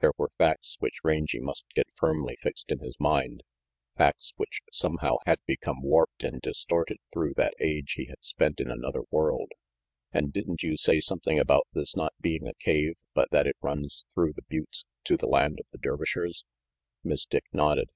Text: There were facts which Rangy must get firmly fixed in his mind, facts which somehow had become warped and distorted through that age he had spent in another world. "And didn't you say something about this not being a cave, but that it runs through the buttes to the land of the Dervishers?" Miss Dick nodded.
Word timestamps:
There 0.00 0.10
were 0.18 0.32
facts 0.38 0.74
which 0.80 1.04
Rangy 1.04 1.38
must 1.38 1.64
get 1.76 1.86
firmly 1.94 2.34
fixed 2.34 2.64
in 2.72 2.80
his 2.80 2.98
mind, 2.98 3.44
facts 3.96 4.32
which 4.34 4.60
somehow 4.72 5.18
had 5.24 5.38
become 5.46 5.82
warped 5.82 6.24
and 6.24 6.40
distorted 6.40 6.96
through 7.12 7.34
that 7.36 7.54
age 7.60 7.92
he 7.92 8.06
had 8.06 8.18
spent 8.24 8.58
in 8.58 8.68
another 8.72 9.02
world. 9.12 9.52
"And 10.10 10.32
didn't 10.32 10.64
you 10.64 10.76
say 10.76 10.98
something 10.98 11.38
about 11.38 11.68
this 11.74 11.94
not 11.94 12.12
being 12.20 12.48
a 12.48 12.54
cave, 12.54 12.96
but 13.14 13.30
that 13.30 13.46
it 13.46 13.54
runs 13.62 14.04
through 14.14 14.32
the 14.32 14.42
buttes 14.50 14.84
to 15.04 15.16
the 15.16 15.28
land 15.28 15.60
of 15.60 15.66
the 15.70 15.78
Dervishers?" 15.78 16.44
Miss 17.04 17.24
Dick 17.24 17.44
nodded. 17.52 17.88